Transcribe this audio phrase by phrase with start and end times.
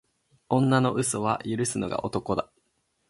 [0.49, 2.49] 女の嘘は許すのが男だ。